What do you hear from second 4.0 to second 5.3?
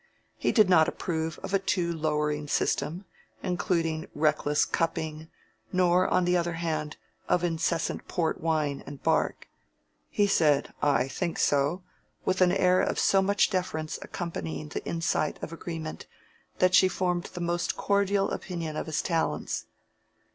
reckless cupping,